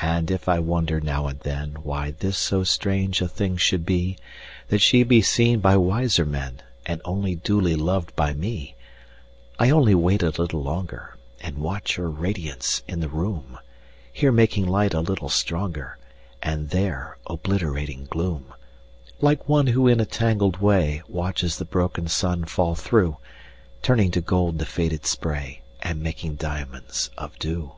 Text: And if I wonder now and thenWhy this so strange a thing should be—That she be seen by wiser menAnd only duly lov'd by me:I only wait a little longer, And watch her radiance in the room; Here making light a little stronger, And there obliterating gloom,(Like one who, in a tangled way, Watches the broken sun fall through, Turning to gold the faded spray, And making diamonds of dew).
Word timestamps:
And 0.00 0.32
if 0.32 0.48
I 0.48 0.58
wonder 0.58 1.00
now 1.00 1.28
and 1.28 1.38
thenWhy 1.38 2.18
this 2.18 2.36
so 2.36 2.64
strange 2.64 3.20
a 3.20 3.28
thing 3.28 3.56
should 3.56 3.86
be—That 3.86 4.80
she 4.80 5.04
be 5.04 5.22
seen 5.22 5.60
by 5.60 5.76
wiser 5.76 6.26
menAnd 6.26 6.98
only 7.04 7.36
duly 7.36 7.76
lov'd 7.76 8.16
by 8.16 8.32
me:I 8.34 9.70
only 9.70 9.94
wait 9.94 10.24
a 10.24 10.30
little 10.30 10.60
longer, 10.60 11.16
And 11.40 11.58
watch 11.58 11.94
her 11.94 12.10
radiance 12.10 12.82
in 12.88 12.98
the 12.98 13.08
room; 13.08 13.60
Here 14.12 14.32
making 14.32 14.66
light 14.66 14.92
a 14.92 14.98
little 15.00 15.28
stronger, 15.28 15.98
And 16.42 16.70
there 16.70 17.18
obliterating 17.28 18.06
gloom,(Like 18.10 19.48
one 19.48 19.68
who, 19.68 19.86
in 19.86 20.00
a 20.00 20.04
tangled 20.04 20.56
way, 20.56 21.00
Watches 21.06 21.58
the 21.58 21.64
broken 21.64 22.08
sun 22.08 22.44
fall 22.44 22.74
through, 22.74 23.18
Turning 23.82 24.10
to 24.10 24.20
gold 24.20 24.58
the 24.58 24.66
faded 24.66 25.06
spray, 25.06 25.60
And 25.80 26.02
making 26.02 26.34
diamonds 26.34 27.10
of 27.16 27.38
dew). 27.38 27.74